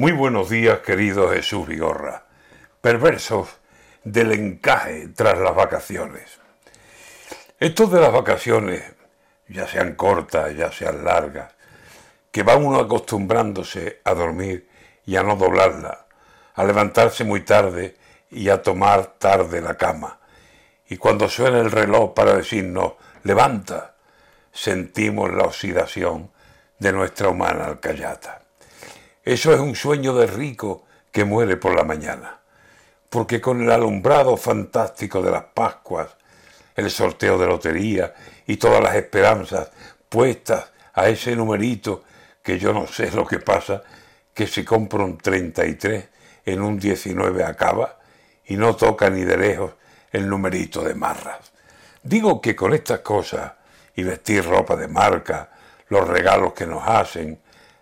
Muy 0.00 0.12
buenos 0.12 0.48
días, 0.48 0.78
querido 0.78 1.28
Jesús 1.28 1.68
Vigorra, 1.68 2.24
perversos 2.80 3.50
del 4.02 4.32
encaje 4.32 5.08
tras 5.08 5.38
las 5.38 5.54
vacaciones. 5.54 6.40
Esto 7.58 7.86
de 7.86 8.00
las 8.00 8.10
vacaciones, 8.10 8.82
ya 9.46 9.68
sean 9.68 9.96
cortas, 9.96 10.56
ya 10.56 10.72
sean 10.72 11.04
largas, 11.04 11.52
que 12.30 12.42
va 12.42 12.56
uno 12.56 12.78
acostumbrándose 12.78 14.00
a 14.04 14.14
dormir 14.14 14.70
y 15.04 15.16
a 15.16 15.22
no 15.22 15.36
doblarla, 15.36 16.06
a 16.54 16.64
levantarse 16.64 17.24
muy 17.24 17.42
tarde 17.42 17.98
y 18.30 18.48
a 18.48 18.62
tomar 18.62 19.18
tarde 19.18 19.60
la 19.60 19.76
cama. 19.76 20.18
Y 20.88 20.96
cuando 20.96 21.28
suena 21.28 21.58
el 21.58 21.70
reloj 21.70 22.14
para 22.14 22.36
decirnos, 22.36 22.94
levanta, 23.22 23.96
sentimos 24.50 25.30
la 25.30 25.42
oxidación 25.42 26.30
de 26.78 26.90
nuestra 26.90 27.28
humana 27.28 27.66
alcayata. 27.66 28.40
Eso 29.24 29.52
es 29.52 29.60
un 29.60 29.74
sueño 29.74 30.14
de 30.14 30.26
rico 30.26 30.86
que 31.12 31.24
muere 31.24 31.58
por 31.58 31.74
la 31.74 31.84
mañana, 31.84 32.40
porque 33.10 33.38
con 33.38 33.60
el 33.60 33.70
alumbrado 33.70 34.36
fantástico 34.38 35.20
de 35.20 35.30
las 35.30 35.44
Pascuas, 35.44 36.08
el 36.74 36.90
sorteo 36.90 37.36
de 37.36 37.46
lotería 37.46 38.14
y 38.46 38.56
todas 38.56 38.82
las 38.82 38.94
esperanzas 38.94 39.70
puestas 40.08 40.70
a 40.94 41.08
ese 41.08 41.36
numerito 41.36 42.04
que 42.42 42.58
yo 42.58 42.72
no 42.72 42.86
sé 42.86 43.10
lo 43.10 43.26
que 43.26 43.40
pasa, 43.40 43.82
que 44.32 44.46
si 44.46 44.64
compra 44.64 45.04
un 45.04 45.18
33 45.18 46.08
en 46.46 46.62
un 46.62 46.78
19 46.78 47.44
acaba 47.44 47.98
y 48.46 48.56
no 48.56 48.74
toca 48.74 49.10
ni 49.10 49.24
de 49.24 49.36
lejos 49.36 49.72
el 50.12 50.26
numerito 50.26 50.82
de 50.82 50.94
marras. 50.94 51.52
Digo 52.02 52.40
que 52.40 52.56
con 52.56 52.72
estas 52.72 53.00
cosas 53.00 53.52
y 53.94 54.02
vestir 54.02 54.46
ropa 54.46 54.76
de 54.76 54.88
marca, 54.88 55.50
los 55.88 56.08
regalos 56.08 56.54
que 56.54 56.66
nos 56.66 56.88
hacen, 56.88 57.38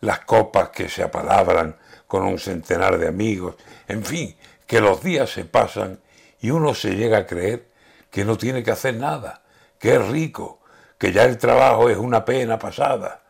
las 0.00 0.20
copas 0.20 0.70
que 0.70 0.88
se 0.88 1.02
apalabran 1.02 1.76
con 2.06 2.24
un 2.24 2.38
centenar 2.38 2.98
de 2.98 3.08
amigos, 3.08 3.56
en 3.86 4.04
fin, 4.04 4.36
que 4.66 4.80
los 4.80 5.02
días 5.02 5.30
se 5.30 5.44
pasan 5.44 6.00
y 6.40 6.50
uno 6.50 6.74
se 6.74 6.96
llega 6.96 7.18
a 7.18 7.26
creer 7.26 7.68
que 8.10 8.24
no 8.24 8.36
tiene 8.36 8.62
que 8.62 8.70
hacer 8.70 8.96
nada, 8.96 9.42
que 9.78 9.94
es 9.94 10.08
rico, 10.08 10.60
que 10.98 11.12
ya 11.12 11.24
el 11.24 11.38
trabajo 11.38 11.88
es 11.88 11.98
una 11.98 12.24
pena 12.24 12.58
pasada. 12.58 13.22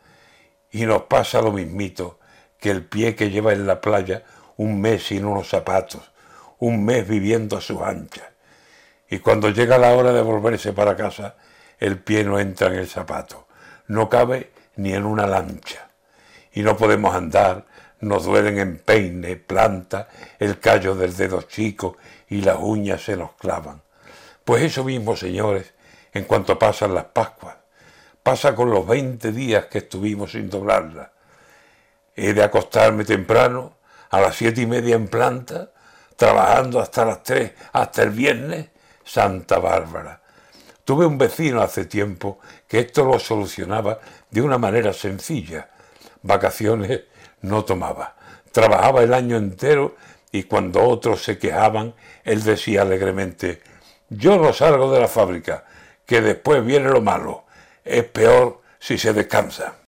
Y 0.70 0.86
nos 0.86 1.02
pasa 1.02 1.42
lo 1.42 1.52
mismito 1.52 2.18
que 2.58 2.70
el 2.70 2.84
pie 2.84 3.14
que 3.16 3.30
lleva 3.30 3.52
en 3.52 3.66
la 3.66 3.80
playa 3.80 4.22
un 4.56 4.80
mes 4.80 5.06
sin 5.06 5.24
unos 5.24 5.48
zapatos, 5.48 6.12
un 6.58 6.84
mes 6.84 7.06
viviendo 7.08 7.56
a 7.56 7.60
sus 7.60 7.80
anchas. 7.82 8.28
Y 9.08 9.18
cuando 9.18 9.50
llega 9.50 9.78
la 9.78 9.94
hora 9.94 10.12
de 10.12 10.22
volverse 10.22 10.72
para 10.72 10.96
casa, 10.96 11.34
el 11.78 11.98
pie 11.98 12.22
no 12.24 12.38
entra 12.38 12.68
en 12.68 12.74
el 12.74 12.88
zapato, 12.88 13.48
no 13.88 14.08
cabe 14.08 14.52
ni 14.76 14.92
en 14.92 15.04
una 15.04 15.26
lancha 15.26 15.89
y 16.52 16.62
no 16.62 16.76
podemos 16.76 17.14
andar, 17.14 17.64
nos 18.00 18.24
duelen 18.24 18.58
en 18.58 18.78
peine, 18.78 19.36
planta, 19.36 20.08
el 20.38 20.58
callo 20.58 20.94
del 20.94 21.14
dedo 21.16 21.42
chico 21.42 21.96
y 22.28 22.40
las 22.40 22.56
uñas 22.58 23.02
se 23.02 23.16
nos 23.16 23.32
clavan. 23.32 23.82
Pues 24.44 24.62
eso 24.62 24.84
mismo, 24.84 25.16
señores, 25.16 25.74
en 26.12 26.24
cuanto 26.24 26.58
pasan 26.58 26.94
las 26.94 27.04
Pascuas, 27.04 27.56
pasa 28.22 28.54
con 28.54 28.70
los 28.70 28.86
veinte 28.86 29.32
días 29.32 29.66
que 29.66 29.78
estuvimos 29.78 30.32
sin 30.32 30.48
doblarla. 30.48 31.12
He 32.16 32.32
de 32.32 32.42
acostarme 32.42 33.04
temprano, 33.04 33.76
a 34.10 34.20
las 34.20 34.34
siete 34.34 34.62
y 34.62 34.66
media 34.66 34.96
en 34.96 35.08
planta, 35.08 35.70
trabajando 36.16 36.80
hasta 36.80 37.04
las 37.04 37.22
tres, 37.22 37.52
hasta 37.72 38.02
el 38.02 38.10
viernes, 38.10 38.68
Santa 39.04 39.58
Bárbara. 39.58 40.20
Tuve 40.84 41.06
un 41.06 41.16
vecino 41.16 41.62
hace 41.62 41.84
tiempo 41.84 42.40
que 42.66 42.80
esto 42.80 43.04
lo 43.04 43.18
solucionaba 43.18 44.00
de 44.30 44.42
una 44.42 44.58
manera 44.58 44.92
sencilla 44.92 45.68
vacaciones 46.22 47.02
no 47.42 47.64
tomaba. 47.64 48.16
Trabajaba 48.52 49.02
el 49.02 49.14
año 49.14 49.36
entero 49.36 49.96
y 50.32 50.44
cuando 50.44 50.82
otros 50.84 51.22
se 51.22 51.38
quejaban, 51.38 51.94
él 52.24 52.42
decía 52.42 52.82
alegremente, 52.82 53.62
yo 54.08 54.38
no 54.38 54.52
salgo 54.52 54.92
de 54.92 55.00
la 55.00 55.08
fábrica, 55.08 55.64
que 56.06 56.20
después 56.20 56.64
viene 56.64 56.91
lo 56.91 57.00
malo. 57.00 57.44
Es 57.84 58.04
peor 58.04 58.60
si 58.78 58.98
se 58.98 59.12
descansa. 59.12 59.81